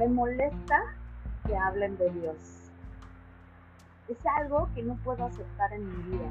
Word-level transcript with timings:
Me 0.00 0.08
molesta 0.08 0.82
que 1.46 1.54
hablen 1.54 1.98
de 1.98 2.08
Dios. 2.08 2.70
Es 4.08 4.16
algo 4.38 4.66
que 4.74 4.82
no 4.82 4.94
puedo 5.04 5.26
aceptar 5.26 5.74
en 5.74 5.86
mi 5.86 6.16
vida. 6.16 6.30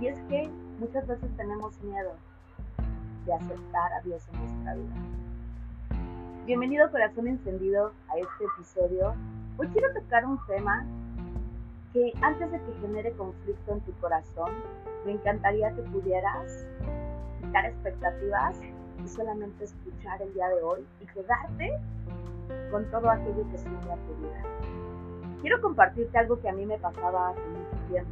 Y 0.00 0.06
es 0.06 0.20
que 0.28 0.48
muchas 0.78 1.04
veces 1.08 1.28
tenemos 1.36 1.76
miedo 1.82 2.12
de 3.26 3.34
aceptar 3.34 3.92
a 3.94 4.00
Dios 4.02 4.22
en 4.32 4.38
nuestra 4.38 4.74
vida. 4.76 4.94
Bienvenido 6.46 6.88
corazón 6.92 7.26
encendido 7.26 7.90
a 8.10 8.16
este 8.16 8.44
episodio. 8.44 9.14
Hoy 9.56 9.66
quiero 9.72 9.92
tocar 9.92 10.24
un 10.24 10.38
tema 10.46 10.86
que 11.92 12.12
antes 12.22 12.52
de 12.52 12.60
que 12.60 12.80
genere 12.80 13.10
conflicto 13.14 13.72
en 13.72 13.80
tu 13.80 13.92
corazón, 13.94 14.52
me 15.04 15.14
encantaría 15.14 15.74
que 15.74 15.82
pudieras 15.82 16.64
quitar 17.40 17.66
expectativas 17.66 18.56
y 19.04 19.08
solamente 19.08 19.64
escuchar 19.64 20.20
el 20.22 20.32
día 20.34 20.48
de 20.48 20.62
hoy 20.62 20.86
y 21.00 21.06
quedarte 21.06 21.72
con 22.70 22.84
todo 22.90 23.10
aquello 23.10 23.44
que 23.50 23.56
a 23.56 23.96
tu 23.96 24.14
vida. 24.20 24.42
Quiero 25.40 25.60
compartirte 25.60 26.18
algo 26.18 26.40
que 26.40 26.48
a 26.48 26.52
mí 26.52 26.66
me 26.66 26.78
pasaba 26.78 27.30
hace 27.30 27.40
mucho 27.40 27.88
tiempo. 27.88 28.10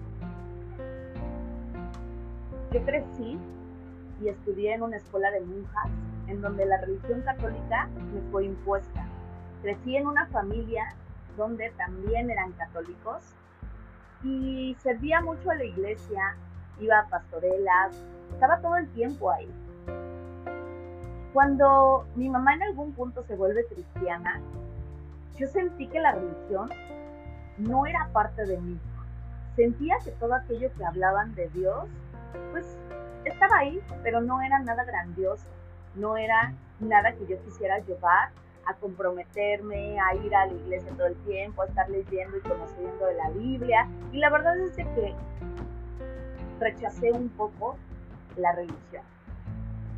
Yo 2.72 2.84
crecí 2.84 3.38
y 4.20 4.28
estudié 4.28 4.74
en 4.74 4.82
una 4.82 4.96
escuela 4.96 5.30
de 5.30 5.40
monjas 5.40 5.90
en 6.28 6.40
donde 6.40 6.66
la 6.66 6.80
religión 6.80 7.22
católica 7.22 7.88
me 8.12 8.20
fue 8.30 8.44
impuesta. 8.44 9.06
Crecí 9.62 9.96
en 9.96 10.06
una 10.06 10.26
familia 10.26 10.94
donde 11.36 11.70
también 11.70 12.30
eran 12.30 12.52
católicos 12.52 13.22
y 14.22 14.76
servía 14.80 15.20
mucho 15.20 15.50
a 15.50 15.54
la 15.54 15.64
iglesia, 15.64 16.36
iba 16.80 16.98
a 16.98 17.08
pastorelas, 17.08 17.96
estaba 18.32 18.60
todo 18.60 18.76
el 18.76 18.88
tiempo 18.90 19.30
ahí. 19.30 19.48
Cuando 21.36 22.06
mi 22.14 22.30
mamá 22.30 22.54
en 22.54 22.62
algún 22.62 22.94
punto 22.94 23.22
se 23.24 23.36
vuelve 23.36 23.66
cristiana, 23.66 24.40
yo 25.38 25.46
sentí 25.46 25.86
que 25.86 26.00
la 26.00 26.12
religión 26.12 26.70
no 27.58 27.84
era 27.84 28.08
parte 28.10 28.46
de 28.46 28.56
mí. 28.56 28.80
Sentía 29.54 29.96
que 30.02 30.12
todo 30.12 30.34
aquello 30.34 30.70
que 30.72 30.82
hablaban 30.86 31.34
de 31.34 31.50
Dios, 31.50 31.88
pues 32.52 32.64
estaba 33.26 33.58
ahí, 33.58 33.82
pero 34.02 34.22
no 34.22 34.40
era 34.40 34.60
nada 34.60 34.82
grandioso, 34.84 35.44
no 35.94 36.16
era 36.16 36.54
nada 36.80 37.12
que 37.12 37.26
yo 37.26 37.38
quisiera 37.44 37.80
llevar 37.80 38.30
a 38.64 38.72
comprometerme, 38.72 40.00
a 40.00 40.14
ir 40.14 40.34
a 40.34 40.46
la 40.46 40.54
iglesia 40.54 40.90
todo 40.96 41.08
el 41.08 41.16
tiempo, 41.26 41.60
a 41.60 41.66
estar 41.66 41.90
leyendo 41.90 42.38
y 42.38 42.40
conociendo 42.40 43.04
de 43.04 43.14
la 43.14 43.28
Biblia. 43.28 43.86
Y 44.10 44.20
la 44.20 44.30
verdad 44.30 44.58
es 44.58 44.74
que 44.74 45.14
rechacé 46.60 47.12
un 47.12 47.28
poco 47.28 47.76
la 48.38 48.52
religión. 48.52 49.02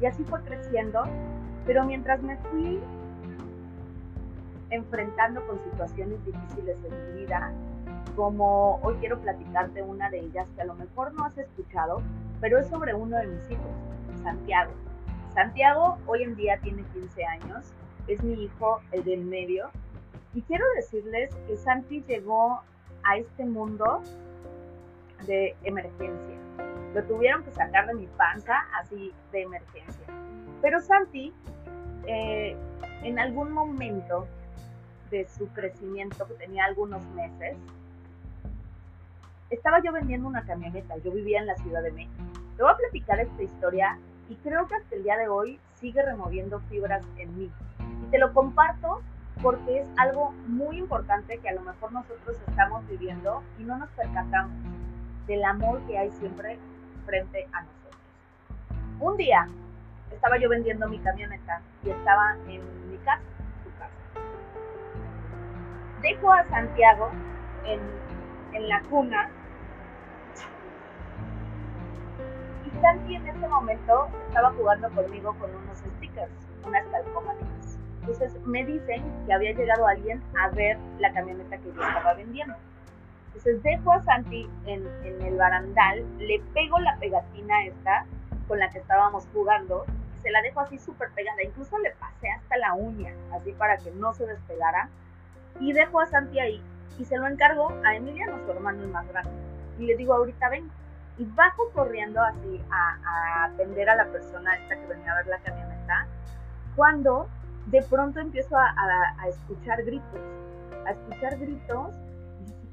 Y 0.00 0.06
así 0.06 0.24
fue 0.24 0.40
creciendo, 0.42 1.04
pero 1.66 1.84
mientras 1.84 2.22
me 2.22 2.36
fui 2.36 2.80
enfrentando 4.70 5.44
con 5.46 5.58
situaciones 5.64 6.24
difíciles 6.24 6.76
en 6.84 7.14
mi 7.14 7.20
vida, 7.20 7.52
como 8.16 8.80
hoy 8.82 8.96
quiero 9.00 9.18
platicarte 9.18 9.82
una 9.82 10.10
de 10.10 10.20
ellas 10.20 10.46
que 10.54 10.62
a 10.62 10.64
lo 10.66 10.74
mejor 10.74 11.12
no 11.14 11.24
has 11.24 11.36
escuchado, 11.38 12.02
pero 12.40 12.58
es 12.58 12.68
sobre 12.68 12.94
uno 12.94 13.16
de 13.16 13.26
mis 13.26 13.50
hijos, 13.50 14.22
Santiago. 14.22 14.72
Santiago 15.34 15.98
hoy 16.06 16.22
en 16.22 16.36
día 16.36 16.58
tiene 16.62 16.82
15 16.94 17.24
años, 17.24 17.72
es 18.06 18.22
mi 18.22 18.44
hijo, 18.44 18.80
el 18.92 19.04
del 19.04 19.24
medio, 19.24 19.70
y 20.34 20.42
quiero 20.42 20.64
decirles 20.76 21.34
que 21.46 21.56
Santi 21.56 22.02
llegó 22.06 22.60
a 23.04 23.16
este 23.16 23.44
mundo 23.44 24.02
de 25.26 25.56
emergencia. 25.64 26.36
Lo 26.94 27.02
tuvieron 27.04 27.44
que 27.44 27.50
sacar 27.52 27.86
de 27.86 27.94
mi 27.94 28.06
panza 28.06 28.54
así 28.80 29.12
de 29.32 29.42
emergencia. 29.42 30.06
Pero 30.62 30.80
Santi, 30.80 31.32
eh, 32.06 32.56
en 33.02 33.18
algún 33.18 33.52
momento 33.52 34.26
de 35.10 35.26
su 35.26 35.48
crecimiento, 35.48 36.26
que 36.26 36.34
tenía 36.34 36.64
algunos 36.64 37.02
meses, 37.10 37.56
estaba 39.50 39.80
yo 39.82 39.92
vendiendo 39.92 40.26
una 40.26 40.44
camioneta. 40.44 40.96
Yo 40.98 41.12
vivía 41.12 41.40
en 41.40 41.46
la 41.46 41.56
Ciudad 41.56 41.82
de 41.82 41.92
México. 41.92 42.22
Te 42.56 42.62
voy 42.62 42.72
a 42.72 42.76
platicar 42.76 43.20
esta 43.20 43.42
historia 43.42 43.98
y 44.28 44.34
creo 44.36 44.66
que 44.66 44.74
hasta 44.74 44.96
el 44.96 45.04
día 45.04 45.16
de 45.16 45.28
hoy 45.28 45.58
sigue 45.74 46.02
removiendo 46.02 46.60
fibras 46.68 47.04
en 47.16 47.38
mí. 47.38 47.50
Y 47.78 48.10
te 48.10 48.18
lo 48.18 48.32
comparto 48.34 49.00
porque 49.42 49.80
es 49.80 49.86
algo 49.96 50.32
muy 50.46 50.78
importante 50.78 51.38
que 51.38 51.48
a 51.48 51.54
lo 51.54 51.62
mejor 51.62 51.92
nosotros 51.92 52.36
estamos 52.48 52.86
viviendo 52.88 53.42
y 53.58 53.62
no 53.62 53.78
nos 53.78 53.88
percatamos 53.90 54.52
del 55.26 55.44
amor 55.44 55.80
que 55.86 55.98
hay 55.98 56.10
siempre 56.10 56.58
frente 57.08 57.48
a 57.52 57.62
nosotros. 57.62 57.96
Un 59.00 59.16
día 59.16 59.48
estaba 60.12 60.36
yo 60.38 60.48
vendiendo 60.50 60.86
mi 60.88 60.98
camioneta 60.98 61.62
y 61.82 61.90
estaba 61.90 62.36
en 62.48 62.90
mi 62.90 62.98
casa, 62.98 63.22
su 63.64 63.70
casa. 63.78 63.94
Dejo 66.02 66.32
a 66.32 66.44
Santiago 66.48 67.10
en, 67.64 67.80
la 68.68 68.80
cuna 68.90 69.30
y 72.66 72.80
Santi 72.80 73.14
en 73.14 73.28
ese 73.28 73.48
momento 73.48 74.08
estaba 74.26 74.50
jugando 74.52 74.90
conmigo 74.90 75.32
con 75.38 75.54
unos 75.54 75.78
stickers, 75.78 76.32
unas 76.66 76.84
calcomanías. 76.86 77.78
Entonces 78.00 78.34
me 78.46 78.64
dicen 78.64 79.02
que 79.26 79.32
había 79.32 79.52
llegado 79.52 79.86
alguien 79.86 80.22
a 80.38 80.48
ver 80.48 80.76
la 80.98 81.12
camioneta 81.12 81.56
que 81.56 81.72
yo 81.72 81.82
estaba 81.82 82.14
vendiendo. 82.14 82.56
Entonces 83.38 83.62
dejo 83.62 83.92
a 83.92 84.02
Santi 84.02 84.50
en, 84.66 84.84
el 85.04 85.36
barandal, 85.36 86.04
le 86.18 86.40
pego 86.54 86.76
la 86.80 86.96
pegatina 86.96 87.66
esta 87.66 88.04
con 88.48 88.58
la 88.58 88.68
que 88.68 88.78
estábamos 88.78 89.28
jugando, 89.32 89.84
se 90.20 90.32
la 90.32 90.42
dejo 90.42 90.58
así 90.58 90.76
súper 90.76 91.10
pegada, 91.10 91.40
incluso 91.44 91.78
le 91.78 91.92
pasé 91.92 92.30
hasta 92.30 92.56
la 92.56 92.74
uña, 92.74 93.12
así 93.32 93.52
para 93.52 93.76
que 93.76 93.92
no 93.92 94.12
se 94.12 94.26
despegara, 94.26 94.88
y 95.60 95.72
dejo 95.72 96.00
a 96.00 96.06
Santi 96.06 96.40
ahí 96.40 96.60
y 96.98 97.04
se 97.04 97.16
lo 97.16 97.28
encargo 97.28 97.72
a 97.84 97.94
Emiliano, 97.94 98.44
su 98.44 98.50
hermano 98.50 98.82
el 98.82 98.88
más 98.88 99.06
grande, 99.06 99.30
y 99.78 99.86
le 99.86 99.96
digo, 99.96 100.14
ahorita 100.14 100.48
ven, 100.48 100.68
y 101.16 101.24
bajo 101.24 101.70
corriendo 101.72 102.20
así 102.20 102.60
a, 102.72 103.44
atender 103.44 103.88
a 103.88 103.94
la 103.94 104.06
persona 104.06 104.56
esta 104.56 104.74
que 104.74 104.86
venía 104.86 105.12
a 105.12 105.16
ver 105.18 105.28
la 105.28 105.38
camioneta, 105.38 106.08
cuando 106.74 107.28
de 107.66 107.82
pronto 107.82 108.18
empiezo 108.18 108.56
a, 108.56 108.74
a 109.16 109.28
escuchar 109.28 109.84
gritos, 109.84 110.20
a 110.84 110.90
escuchar 110.90 111.38
gritos 111.38 111.94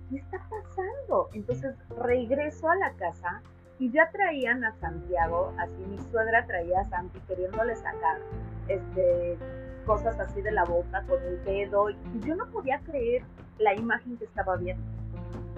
¿qué 0.10 0.18
está 0.18 0.40
pasando? 0.50 1.30
Entonces 1.34 1.76
regreso 1.98 2.70
a 2.70 2.76
la 2.76 2.92
casa 2.94 3.42
y 3.80 3.92
ya 3.92 4.10
traían 4.12 4.64
a 4.64 4.74
Santiago, 4.80 5.54
así 5.58 5.86
mi 5.90 5.98
suegra 6.10 6.46
traía 6.46 6.82
a 6.82 6.86
Santi 6.86 7.20
queriéndole 7.28 7.76
sacar 7.76 8.20
este, 8.68 9.38
cosas 9.86 10.20
así 10.20 10.42
de 10.42 10.52
la 10.52 10.64
boca 10.64 11.04
con 11.08 11.22
el 11.24 11.44
dedo 11.44 11.90
y 11.90 12.20
yo 12.22 12.36
no 12.36 12.46
podía 12.48 12.80
creer 12.80 13.24
la 13.60 13.74
imagen 13.76 14.18
que 14.18 14.26
estaba 14.26 14.56
viendo. 14.56 14.84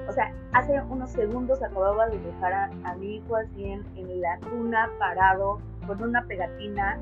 O 0.08 0.12
sea, 0.12 0.34
hace 0.54 0.82
unos 0.84 1.12
segundos 1.12 1.62
acababa 1.62 2.08
de 2.08 2.20
dejar 2.20 2.54
a, 2.54 2.96
mi 2.96 3.18
hijo 3.18 3.36
así 3.36 3.66
en, 3.66 3.86
en 3.98 4.22
la 4.22 4.40
cuna 4.40 4.90
parado 5.00 5.60
con 5.86 6.02
una 6.02 6.24
pegatina 6.26 6.98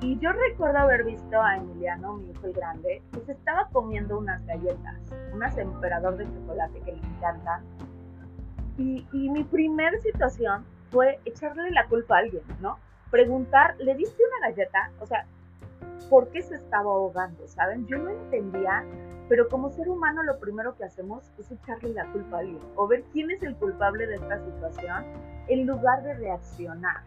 y 0.00 0.18
yo 0.18 0.32
recuerdo 0.32 0.78
haber 0.78 1.04
visto 1.04 1.40
a 1.40 1.56
Emiliano, 1.56 2.14
mi 2.14 2.30
hijo 2.30 2.46
el 2.46 2.52
grande, 2.52 3.02
que 3.12 3.20
se 3.20 3.32
estaba 3.32 3.68
comiendo 3.72 4.18
unas 4.18 4.44
galletas, 4.46 5.00
unas 5.32 5.56
emperador 5.56 6.16
de 6.16 6.24
chocolate 6.24 6.80
que 6.80 6.92
le 6.92 6.98
encantan. 6.98 7.64
Y, 8.76 9.06
y 9.12 9.28
mi 9.30 9.44
primer 9.44 10.00
situación 10.02 10.64
fue 10.90 11.20
echarle 11.24 11.70
la 11.70 11.86
culpa 11.86 12.16
a 12.16 12.18
alguien, 12.20 12.42
¿no? 12.60 12.78
Preguntar, 13.10 13.76
¿le 13.78 13.94
diste 13.94 14.22
una 14.38 14.48
galleta? 14.48 14.90
O 15.00 15.06
sea, 15.06 15.26
¿por 16.10 16.28
qué 16.28 16.42
se 16.42 16.56
estaba 16.56 16.90
ahogando? 16.90 17.46
¿Saben? 17.46 17.86
Yo 17.86 17.98
no 17.98 18.10
entendía, 18.10 18.84
pero 19.28 19.48
como 19.48 19.70
ser 19.70 19.88
humano 19.88 20.22
lo 20.22 20.38
primero 20.38 20.76
que 20.76 20.84
hacemos 20.84 21.30
es 21.38 21.50
echarle 21.50 21.94
la 21.94 22.06
culpa 22.12 22.36
a 22.36 22.40
alguien 22.40 22.60
o 22.76 22.86
ver 22.86 23.04
quién 23.12 23.30
es 23.30 23.42
el 23.42 23.54
culpable 23.56 24.06
de 24.06 24.16
esta 24.16 24.38
situación 24.44 25.04
en 25.48 25.66
lugar 25.66 26.02
de 26.02 26.14
reaccionar 26.14 27.02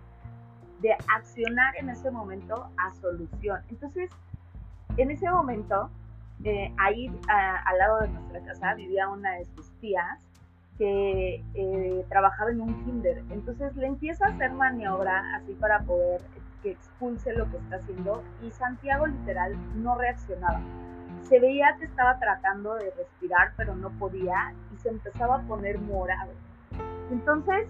de 0.82 0.94
accionar 1.16 1.76
en 1.78 1.90
ese 1.90 2.12
momento 2.12 2.70
a 2.78 2.94
solución. 2.96 3.62
Entonces, 3.70 4.10
en 4.98 5.12
ese 5.12 5.30
momento, 5.30 5.90
eh, 6.44 6.74
ahí 6.78 7.12
al 7.28 7.78
lado 7.78 8.02
de 8.02 8.10
nuestra 8.10 8.42
casa 8.42 8.74
vivía 8.76 9.10
una 9.10 9.34
de 9.34 9.46
sus 9.46 9.72
tías 9.80 10.20
que 10.78 11.44
eh, 11.56 12.06
trabajaba 12.10 12.52
en 12.52 12.62
un 12.62 12.86
kinder. 12.86 13.24
Entonces 13.32 13.76
le 13.76 13.88
empieza 13.88 14.26
a 14.26 14.30
hacer 14.30 14.52
maniobra 14.52 15.36
así 15.36 15.54
para 15.54 15.80
poder 15.82 16.22
que 16.62 16.72
expulse 16.72 17.34
lo 17.34 17.50
que 17.50 17.58
está 17.58 17.78
haciendo 17.78 18.24
y 18.44 18.52
Santiago 18.52 19.08
literal 19.08 19.56
no 19.76 19.98
reaccionaba. 19.98 20.62
Se 21.24 21.40
veía 21.40 21.76
que 21.80 21.86
estaba 21.86 22.20
tratando 22.20 22.76
de 22.76 22.92
respirar 22.92 23.54
pero 23.58 23.76
no 23.76 23.90
podía 23.92 24.54
y 24.74 24.78
se 24.78 24.90
empezaba 24.90 25.38
a 25.38 25.42
poner 25.42 25.80
morado. 25.80 26.32
Entonces, 27.12 27.70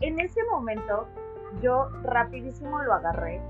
en 0.00 0.18
ese 0.18 0.40
momento 0.50 1.06
yo 1.62 1.90
rapidísimo 2.02 2.82
lo 2.82 2.94
agarré, 2.94 3.40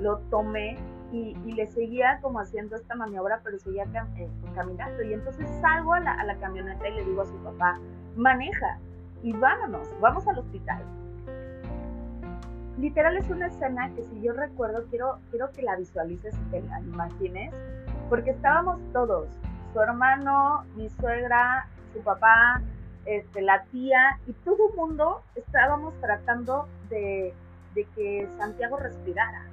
lo 0.00 0.18
tomé 0.30 0.78
y, 1.12 1.34
le 1.52 1.66
seguía 1.66 2.18
como 2.20 2.40
haciendo 2.40 2.76
esta 2.76 2.94
maniobra, 2.94 3.40
pero 3.42 3.58
seguía 3.58 3.84
eh, 4.16 4.28
caminando. 4.54 5.02
Y 5.02 5.14
entonces 5.14 5.48
salgo 5.60 5.94
a 5.94 6.00
la, 6.00 6.36
camioneta 6.38 6.88
y 6.88 6.94
le 6.94 7.04
digo 7.04 7.22
a 7.22 7.26
su 7.26 7.36
papá, 7.38 7.78
maneja 8.16 8.78
y 9.22 9.32
vámonos, 9.32 9.88
vamos 10.00 10.26
al 10.28 10.38
hospital. 10.38 10.82
Literal 12.78 13.16
es 13.16 13.30
una 13.30 13.46
escena 13.46 13.90
que 13.94 14.02
si 14.02 14.20
yo 14.20 14.34
recuerdo, 14.34 14.84
quiero, 14.90 15.18
quiero 15.30 15.50
que 15.52 15.62
la 15.62 15.76
visualices 15.76 16.34
y 16.34 16.50
te 16.50 16.62
la 16.62 16.80
imagines. 16.80 17.54
porque 18.10 18.30
estábamos 18.30 18.78
todos, 18.92 19.28
su 19.72 19.80
hermano, 19.80 20.64
mi 20.76 20.88
suegra, 20.90 21.66
su 21.92 22.00
papá, 22.02 22.60
este, 23.06 23.40
la 23.40 23.64
tía 23.64 24.18
y 24.26 24.32
todo 24.44 24.70
el 24.70 24.76
mundo 24.76 25.22
estábamos 25.34 25.94
tratando 26.00 26.68
de, 26.88 27.34
de 27.76 27.84
que 27.94 28.28
Santiago 28.38 28.78
respirara. 28.78 29.44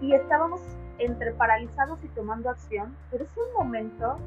Y 0.00 0.14
estábamos 0.14 0.60
entre 0.98 1.32
paralizados 1.32 1.98
y 2.04 2.08
tomando 2.08 2.50
acción, 2.50 2.94
pero 3.10 3.24
es 3.24 3.30
un 3.36 3.52
momento 3.54 4.18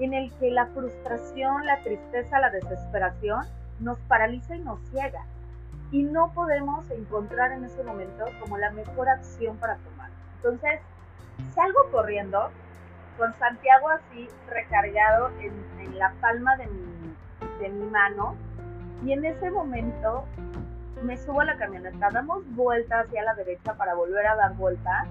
en 0.00 0.14
el 0.14 0.32
que 0.38 0.50
la 0.50 0.66
frustración, 0.66 1.66
la 1.66 1.80
tristeza, 1.84 2.40
la 2.40 2.50
desesperación 2.50 3.44
nos 3.78 3.98
paraliza 4.08 4.56
y 4.56 4.60
nos 4.60 4.80
ciega. 4.90 5.24
Y 5.92 6.02
no 6.02 6.32
podemos 6.32 6.90
encontrar 6.90 7.52
en 7.52 7.64
ese 7.64 7.84
momento 7.84 8.24
como 8.40 8.58
la 8.58 8.70
mejor 8.72 9.08
acción 9.08 9.56
para 9.58 9.76
tomar. 9.76 10.10
Entonces, 10.36 10.80
salgo 11.54 11.90
corriendo 11.92 12.50
con 13.18 13.32
Santiago 13.38 13.90
así 13.90 14.28
recargado 14.48 15.30
en, 15.40 15.74
la 15.98 16.12
palma 16.20 16.56
de 16.56 16.66
mi 17.68 17.86
mano 17.86 18.34
y 19.04 19.12
en 19.12 19.24
ese 19.24 19.48
momento 19.48 20.24
me 21.04 21.16
subo 21.18 21.40
a 21.42 21.44
la 21.44 21.56
camioneta, 21.56 22.10
damos 22.10 22.42
vuelta 22.54 23.00
hacia 23.00 23.22
la 23.22 23.34
derecha 23.34 23.74
para 23.74 23.94
volver 23.94 24.26
a 24.26 24.36
dar 24.36 24.54
vuelta 24.56 25.06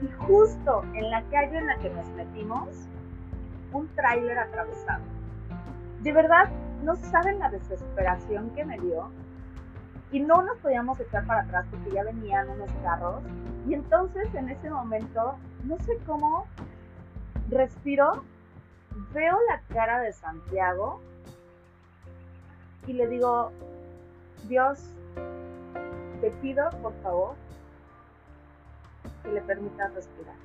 y 0.00 0.08
justo 0.26 0.84
en 0.94 1.10
la 1.10 1.22
calle 1.24 1.58
en 1.58 1.66
la 1.66 1.76
que 1.78 1.90
nos 1.90 2.06
metimos, 2.10 2.68
un 3.72 3.88
tráiler 3.94 4.38
atravesado. 4.38 5.02
De 6.02 6.12
verdad, 6.12 6.48
no 6.82 6.94
saben 6.96 7.38
la 7.38 7.50
desesperación 7.50 8.50
que 8.50 8.64
me 8.64 8.78
dio. 8.78 9.10
Y 10.12 10.20
no 10.20 10.42
nos 10.42 10.56
podíamos 10.58 11.00
echar 11.00 11.26
para 11.26 11.40
atrás 11.40 11.66
porque 11.70 11.90
ya 11.90 12.04
venían 12.04 12.48
unos 12.48 12.70
carros. 12.82 13.22
Y 13.66 13.74
entonces 13.74 14.32
en 14.34 14.48
ese 14.48 14.70
momento, 14.70 15.36
no 15.64 15.76
sé 15.80 15.98
cómo, 16.06 16.46
respiro, 17.50 18.22
veo 19.12 19.36
la 19.48 19.60
cara 19.74 20.00
de 20.00 20.12
Santiago 20.12 21.00
y 22.86 22.92
le 22.92 23.08
digo, 23.08 23.50
Dios, 24.48 24.95
te 26.20 26.30
pido 26.42 26.70
por 26.82 26.94
favor 27.02 27.34
que 29.22 29.32
le 29.32 29.40
permitas 29.42 29.94
respirar. 29.94 30.36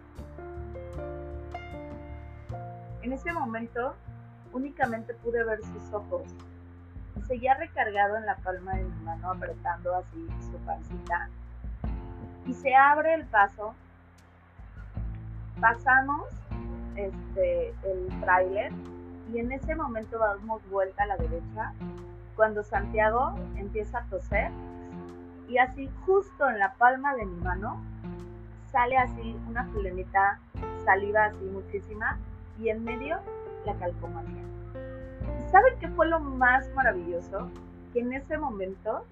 En 3.02 3.14
ese 3.14 3.32
momento 3.34 3.96
únicamente 4.54 5.14
pude 5.16 5.44
ver 5.44 5.60
sus 5.62 5.94
ojos. 5.94 6.24
Seguía 7.28 7.56
recargado 7.56 8.18
en 8.18 8.26
la 8.26 8.36
palma 8.38 8.74
de 8.74 8.84
mi 8.84 9.04
mano, 9.04 9.32
apretando 9.32 9.96
así 9.96 10.28
su 10.52 10.58
pancita. 10.66 11.30
Y 12.46 12.54
se 12.54 12.76
abre 12.76 13.14
el 13.14 13.26
paso. 13.26 13.74
Pasamos 15.60 16.28
este, 16.96 17.70
el 17.84 18.22
tráiler 18.22 18.72
y 19.32 19.40
en 19.40 19.52
ese 19.52 19.76
momento 19.76 20.18
damos 20.18 20.68
vuelta 20.70 21.04
a 21.04 21.08
la 21.08 21.18
derecha 21.18 21.74
cuando 22.36 22.64
Santiago 22.64 23.36
empieza 23.56 24.00
a 24.00 24.06
toser 24.06 24.52
y 25.52 25.58
así 25.58 25.90
justo 26.06 26.50
en 26.50 26.60
la 26.60 26.74
palma 26.76 27.14
de 27.16 27.26
mi 27.26 27.36
mano 27.42 27.82
sale 28.72 28.98
así 28.98 29.36
una 29.50 29.68
plenita 29.68 30.40
saliva 30.86 31.26
así 31.26 31.44
muchísima 31.44 32.18
y 32.58 32.70
en 32.70 32.86
medio 32.86 33.18
la 33.66 33.76
calcomanía. 33.76 34.44
¿Saben 35.52 35.78
qué 35.80 35.90
fue 35.90 36.08
lo 36.08 36.22
más 36.22 36.70
maravilloso? 36.74 37.50
Que 37.92 38.00
en 38.00 38.14
ese 38.14 38.38
momento 38.38 39.06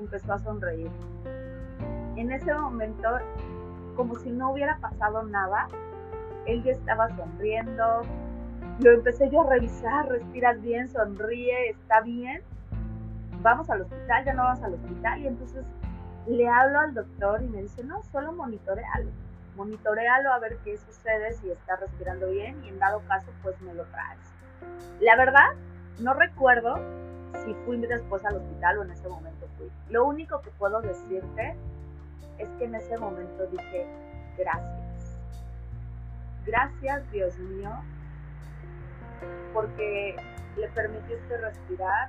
empezó 0.00 0.32
a 0.32 0.38
sonreír. 0.40 0.90
En 2.16 2.32
ese 2.32 2.52
momento, 2.52 3.08
como 3.94 4.16
si 4.16 4.30
no 4.30 4.50
hubiera 4.50 4.78
pasado 4.78 5.22
nada, 5.22 5.68
él 6.46 6.64
ya 6.64 6.72
estaba 6.72 7.14
sonriendo. 7.16 8.02
Lo 8.80 8.90
empecé 8.90 9.30
yo 9.30 9.42
a 9.42 9.50
revisar, 9.50 10.08
respiras 10.08 10.60
bien, 10.62 10.88
sonríe, 10.88 11.70
está 11.70 12.00
bien. 12.00 12.42
Vamos 13.42 13.68
al 13.70 13.82
hospital, 13.82 14.24
ya 14.24 14.34
no 14.34 14.42
vamos 14.44 14.62
al 14.62 14.74
hospital. 14.74 15.20
Y 15.20 15.26
entonces 15.26 15.64
le 16.26 16.48
hablo 16.48 16.80
al 16.80 16.94
doctor 16.94 17.42
y 17.42 17.48
me 17.48 17.62
dice, 17.62 17.84
no, 17.84 18.02
solo 18.04 18.32
monitorealo. 18.32 19.10
Monitorealo 19.56 20.32
a 20.32 20.38
ver 20.38 20.58
qué 20.64 20.76
sucede, 20.76 21.32
si 21.34 21.50
está 21.50 21.76
respirando 21.76 22.28
bien 22.30 22.62
y 22.64 22.68
en 22.68 22.78
dado 22.78 23.00
caso, 23.08 23.30
pues 23.42 23.60
me 23.62 23.72
lo 23.74 23.84
traes. 23.84 24.18
La 25.00 25.16
verdad, 25.16 25.54
no 26.00 26.14
recuerdo 26.14 26.76
si 27.44 27.54
fui 27.64 27.78
después 27.78 28.24
al 28.24 28.36
hospital 28.36 28.78
o 28.78 28.82
en 28.84 28.90
ese 28.90 29.08
momento 29.08 29.46
fui. 29.56 29.70
Lo 29.88 30.04
único 30.04 30.40
que 30.40 30.50
puedo 30.50 30.80
decirte 30.80 31.56
es 32.38 32.48
que 32.58 32.64
en 32.64 32.74
ese 32.74 32.98
momento 32.98 33.46
dije, 33.46 33.86
gracias. 34.36 35.18
Gracias, 36.44 37.10
Dios 37.10 37.36
mío, 37.38 37.70
porque 39.52 40.16
le 40.56 40.68
permitiste 40.68 41.36
respirar, 41.38 42.08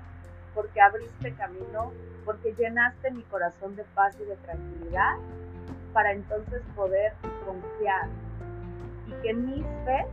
porque 0.57 0.81
abriste 0.81 1.33
camino, 1.33 1.94
porque 2.25 2.51
llenaste 2.57 3.12
mi 3.12 3.21
corazón 3.21 3.75
de 3.75 3.83
paz 3.94 4.18
y 4.19 4.25
de 4.25 4.36
tranquilidad 4.38 5.18
para 5.94 6.13
entonces 6.13 6.63
poder 6.75 7.13
confiar 7.45 8.09
y 9.06 9.12
que 9.21 9.36
mi 9.36 9.62
fe 9.86 10.07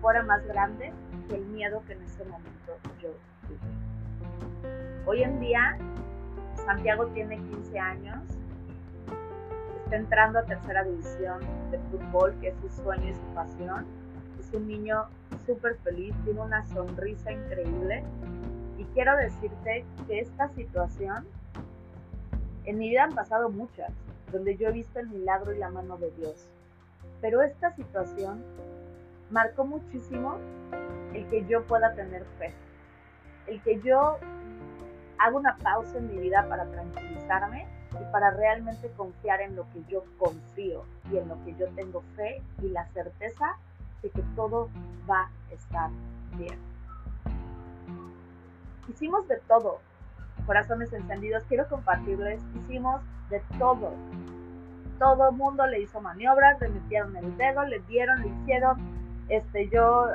fuera 0.00 0.24
más 0.24 0.44
grande 0.48 0.92
que 1.28 1.36
el 1.36 1.44
miedo 1.46 1.80
que 1.86 1.92
en 1.92 2.02
ese 2.02 2.24
momento 2.24 2.76
yo 3.00 3.10
tuve. 3.46 5.06
Hoy 5.06 5.22
en 5.22 5.38
día, 5.38 5.78
Santiago 6.66 7.06
tiene 7.14 7.36
15 7.36 7.78
años, 7.78 8.18
está 9.84 9.94
entrando 9.94 10.40
a 10.40 10.42
tercera 10.42 10.82
división 10.82 11.38
de 11.70 11.78
fútbol, 11.78 12.34
que 12.40 12.48
es 12.48 12.56
su 12.56 12.82
sueño 12.82 13.10
y 13.10 13.14
su 13.14 13.34
pasión. 13.34 13.86
Es 14.40 14.52
un 14.52 14.66
niño 14.66 15.04
súper 15.46 15.76
feliz, 15.84 16.16
tiene 16.24 16.40
una 16.40 16.66
sonrisa 16.66 17.30
increíble 17.30 18.02
y 18.78 18.84
quiero 18.94 19.16
decirte 19.16 19.84
que 20.06 20.20
esta 20.20 20.48
situación, 20.50 21.26
en 22.64 22.78
mi 22.78 22.88
vida 22.88 23.04
han 23.04 23.14
pasado 23.14 23.50
muchas, 23.50 23.92
donde 24.32 24.56
yo 24.56 24.68
he 24.68 24.72
visto 24.72 24.98
el 24.98 25.08
milagro 25.08 25.54
y 25.54 25.58
la 25.58 25.70
mano 25.70 25.96
de 25.96 26.10
Dios. 26.12 26.48
Pero 27.20 27.42
esta 27.42 27.74
situación 27.74 28.42
marcó 29.30 29.64
muchísimo 29.64 30.38
el 31.12 31.26
que 31.28 31.44
yo 31.46 31.64
pueda 31.64 31.94
tener 31.94 32.24
fe, 32.38 32.52
el 33.46 33.62
que 33.62 33.80
yo 33.80 34.18
haga 35.18 35.36
una 35.36 35.56
pausa 35.58 35.98
en 35.98 36.08
mi 36.08 36.18
vida 36.18 36.44
para 36.48 36.64
tranquilizarme 36.66 37.66
y 37.92 38.12
para 38.12 38.30
realmente 38.30 38.90
confiar 38.96 39.40
en 39.40 39.54
lo 39.54 39.70
que 39.70 39.84
yo 39.88 40.04
confío 40.18 40.84
y 41.12 41.16
en 41.16 41.28
lo 41.28 41.42
que 41.44 41.54
yo 41.54 41.68
tengo 41.74 42.02
fe 42.16 42.42
y 42.62 42.68
la 42.68 42.86
certeza 42.88 43.56
de 44.02 44.10
que 44.10 44.22
todo 44.34 44.68
va 45.08 45.22
a 45.22 45.54
estar 45.54 45.90
bien. 46.36 46.73
Hicimos 48.88 49.26
de 49.28 49.38
todo, 49.48 49.80
corazones 50.44 50.92
encendidos, 50.92 51.42
quiero 51.48 51.66
compartirles, 51.68 52.40
hicimos 52.54 53.00
de 53.30 53.40
todo. 53.58 53.92
Todo 54.98 55.30
el 55.30 55.36
mundo 55.36 55.66
le 55.66 55.80
hizo 55.80 56.00
maniobras, 56.00 56.60
le 56.60 56.68
metieron 56.68 57.16
el 57.16 57.36
dedo, 57.36 57.64
le 57.64 57.80
dieron, 57.80 58.20
le 58.20 58.28
hicieron, 58.28 58.78
este, 59.28 59.68
yo, 59.70 60.06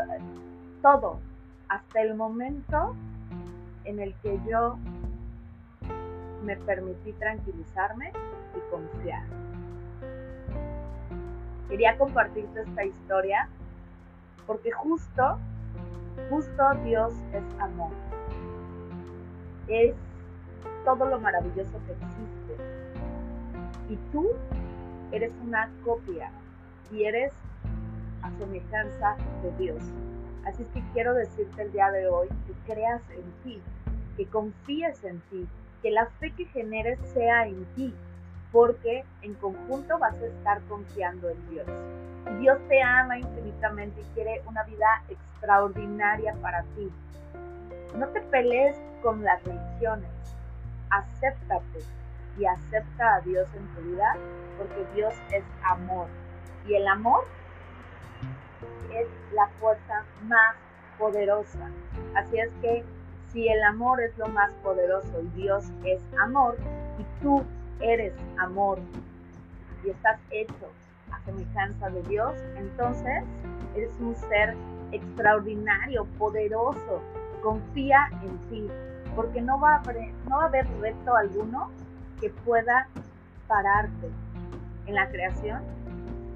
todo, 0.82 1.20
hasta 1.68 2.02
el 2.02 2.16
momento 2.16 2.96
en 3.86 4.00
el 4.00 4.14
que 4.22 4.40
yo 4.48 4.78
me 6.44 6.56
permití 6.58 7.12
tranquilizarme 7.14 8.14
y 8.56 8.72
confiar. 8.72 9.24
Quería 11.68 11.98
compartirte 11.98 12.62
esta 12.62 12.86
historia 12.86 13.50
porque 14.46 14.72
justo, 14.72 15.40
justo 16.30 16.64
Dios 16.84 17.14
es 17.34 17.44
amor 17.60 18.09
es 19.70 19.96
todo 20.86 21.06
lo 21.06 21.20
maravilloso 21.20 21.80
que 21.86 21.94
existe. 21.94 22.56
Y 23.90 23.96
tú 24.12 24.32
eres 25.12 25.32
una 25.44 25.70
copia 25.84 26.32
y 26.92 27.04
eres 27.04 27.34
a 28.22 28.32
semejanza 28.38 29.16
de 29.44 29.52
Dios. 29.64 29.84
Así 30.46 30.64
es 30.64 30.70
que 30.70 30.84
quiero 30.94 31.14
decirte 31.14 31.62
el 31.62 31.72
día 31.72 31.92
de 31.92 32.08
hoy 32.08 32.28
que 32.48 32.74
creas 32.74 33.02
en 33.12 33.24
ti, 33.44 33.62
que 34.18 34.26
confíes 34.28 35.04
en 35.04 35.20
ti, 35.30 35.48
que 35.82 35.92
la 35.92 36.06
fe 36.20 36.32
que 36.32 36.46
generes 36.46 37.00
sea 37.14 37.48
en 37.48 37.66
ti, 37.76 37.94
porque 38.52 39.04
en 39.22 39.34
conjunto 39.36 39.98
vas 40.00 40.16
a 40.16 40.26
estar 40.26 40.62
confiando 40.64 41.30
en 41.30 41.50
Dios. 41.50 41.68
Dios 42.40 42.58
te 42.68 42.82
ama 42.82 43.20
infinitamente 43.20 44.02
y 44.02 44.16
quiere 44.16 44.42
una 44.48 44.64
vida 44.64 45.04
extraordinaria 45.10 46.34
para 46.42 46.64
ti. 46.76 46.90
No 47.96 48.08
te 48.10 48.22
pelees 48.22 48.77
con 49.01 49.24
las 49.24 49.43
religiones. 49.43 50.10
Acéptate 50.89 51.79
y 52.38 52.46
acepta 52.46 53.15
a 53.15 53.22
Dios 53.22 53.48
en 53.55 53.67
tu 53.69 53.81
vida 53.81 54.17
porque 54.58 54.86
Dios 54.93 55.13
es 55.31 55.43
amor. 55.63 56.08
Y 56.67 56.75
el 56.75 56.88
amor 56.88 57.25
es 58.91 59.08
la 59.34 59.48
fuerza 59.60 60.03
más 60.24 60.55
poderosa. 60.98 61.69
Así 62.15 62.39
es 62.39 62.51
que 62.62 62.84
si 63.31 63.48
el 63.48 63.63
amor 63.63 64.01
es 64.01 64.17
lo 64.17 64.27
más 64.27 64.51
poderoso 64.63 65.22
y 65.22 65.41
Dios 65.41 65.65
es 65.86 66.01
amor 66.19 66.58
y 66.98 67.22
tú 67.22 67.43
eres 67.79 68.13
amor 68.38 68.79
y 69.84 69.89
estás 69.89 70.19
hecho 70.31 70.72
a 71.12 71.19
semejanza 71.22 71.89
de 71.89 72.01
Dios, 72.03 72.36
entonces 72.58 73.24
Eres 73.75 73.91
un 74.00 74.15
ser 74.15 74.55
extraordinario, 74.91 76.05
poderoso. 76.17 77.01
Confía 77.41 78.10
en 78.22 78.38
ti, 78.50 78.67
porque 79.15 79.41
no 79.41 79.60
va 79.60 79.75
a 79.75 79.77
haber, 79.77 80.13
no 80.27 80.38
va 80.38 80.43
a 80.43 80.48
haber 80.48 80.67
reto 80.79 81.15
alguno 81.15 81.72
que 82.19 82.29
pueda 82.29 82.88
pararte 83.48 84.10
en 84.86 84.96
la 84.96 85.10
creación 85.10 85.62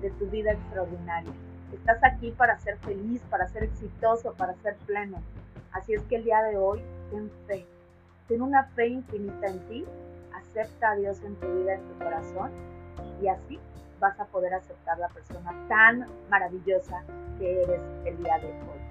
de 0.01 0.11
tu 0.11 0.27
vida 0.27 0.51
extraordinaria. 0.51 1.31
Estás 1.73 2.03
aquí 2.03 2.31
para 2.31 2.57
ser 2.59 2.77
feliz, 2.79 3.21
para 3.29 3.47
ser 3.47 3.63
exitoso, 3.63 4.33
para 4.33 4.53
ser 4.55 4.75
pleno. 4.85 5.17
Así 5.71 5.93
es 5.93 6.03
que 6.03 6.17
el 6.17 6.23
día 6.23 6.41
de 6.43 6.57
hoy, 6.57 6.81
ten 7.09 7.31
fe. 7.47 7.65
Ten 8.27 8.41
una 8.41 8.63
fe 8.75 8.87
infinita 8.87 9.47
en 9.47 9.59
ti. 9.67 9.85
Acepta 10.35 10.91
a 10.91 10.95
Dios 10.95 11.21
en 11.23 11.35
tu 11.35 11.47
vida, 11.47 11.73
en 11.73 11.81
tu 11.81 11.97
corazón. 11.97 12.51
Y 13.21 13.27
así 13.27 13.59
vas 13.99 14.19
a 14.19 14.25
poder 14.25 14.53
aceptar 14.53 14.99
la 14.99 15.07
persona 15.09 15.51
tan 15.67 16.07
maravillosa 16.29 17.01
que 17.39 17.63
eres 17.63 17.81
el 18.05 18.17
día 18.17 18.37
de 18.37 18.47
hoy. 18.47 18.82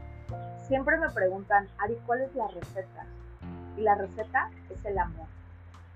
Siempre 0.72 0.96
me 0.96 1.10
preguntan, 1.10 1.68
Ari, 1.80 1.98
¿cuál 2.06 2.22
es 2.22 2.34
la 2.34 2.48
receta? 2.48 3.04
Y 3.76 3.82
la 3.82 3.94
receta 3.94 4.48
es 4.70 4.82
el 4.86 4.98
amor. 4.98 5.26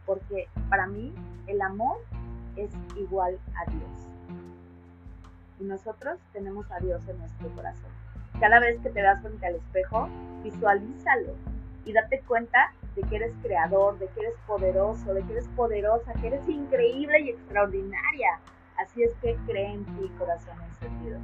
Porque 0.04 0.50
para 0.68 0.86
mí 0.86 1.14
el 1.46 1.62
amor 1.62 1.96
es 2.56 2.70
igual 2.94 3.38
a 3.54 3.70
Dios. 3.70 3.90
Y 5.60 5.64
nosotros 5.64 6.18
tenemos 6.34 6.70
a 6.70 6.78
Dios 6.80 7.00
en 7.08 7.16
nuestro 7.16 7.48
corazón. 7.54 7.88
Cada 8.38 8.60
vez 8.60 8.78
que 8.82 8.90
te 8.90 9.00
veas 9.00 9.22
frente 9.22 9.46
al 9.46 9.54
espejo, 9.54 10.10
visualízalo 10.44 11.32
y 11.86 11.94
date 11.94 12.20
cuenta 12.28 12.74
de 12.96 13.02
que 13.04 13.16
eres 13.16 13.32
creador, 13.40 13.98
de 13.98 14.08
que 14.08 14.20
eres 14.20 14.34
poderoso, 14.46 15.14
de 15.14 15.22
que 15.22 15.32
eres 15.32 15.48
poderosa, 15.56 16.12
que 16.20 16.26
eres 16.26 16.46
increíble 16.50 17.18
y 17.20 17.30
extraordinaria. 17.30 18.40
Así 18.76 19.04
es 19.04 19.14
que 19.22 19.36
cree 19.46 19.72
en 19.72 19.86
ti, 19.96 20.12
corazón 20.18 20.58
encendido, 20.68 21.18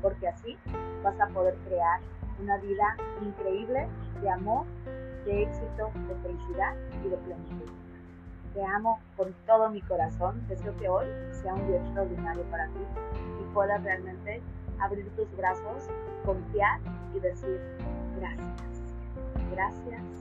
porque 0.00 0.26
así 0.26 0.56
vas 1.02 1.20
a 1.20 1.26
poder 1.26 1.54
crear 1.68 2.00
una 2.40 2.58
vida 2.58 2.96
increíble 3.22 3.88
de 4.20 4.30
amor, 4.30 4.66
de 5.24 5.42
éxito, 5.42 5.90
de 6.08 6.14
felicidad 6.22 6.74
y 7.04 7.08
de 7.08 7.16
plenitud. 7.16 7.70
Te 8.54 8.64
amo 8.64 9.00
con 9.16 9.34
todo 9.46 9.70
mi 9.70 9.80
corazón. 9.82 10.46
Deseo 10.48 10.76
que 10.76 10.88
hoy 10.88 11.06
sea 11.32 11.54
un 11.54 11.66
día 11.66 11.78
extraordinario 11.78 12.44
para 12.44 12.66
ti 12.68 12.80
y 13.40 13.54
puedas 13.54 13.82
realmente 13.82 14.40
abrir 14.78 15.08
tus 15.16 15.36
brazos, 15.36 15.88
confiar 16.24 16.80
y 17.14 17.20
decir 17.20 17.60
gracias. 18.16 18.94
Gracias 19.50 20.13